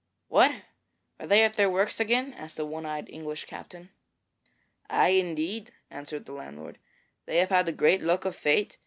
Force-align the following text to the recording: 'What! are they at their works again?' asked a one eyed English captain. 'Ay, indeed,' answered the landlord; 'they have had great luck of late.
'What! 0.29 0.63
are 1.19 1.27
they 1.27 1.43
at 1.43 1.57
their 1.57 1.69
works 1.69 1.99
again?' 1.99 2.33
asked 2.33 2.57
a 2.57 2.65
one 2.65 2.87
eyed 2.87 3.07
English 3.07 3.45
captain. 3.45 3.91
'Ay, 4.89 5.09
indeed,' 5.09 5.73
answered 5.91 6.25
the 6.25 6.31
landlord; 6.33 6.79
'they 7.27 7.37
have 7.37 7.49
had 7.49 7.77
great 7.77 8.01
luck 8.01 8.25
of 8.25 8.43
late. 8.43 8.79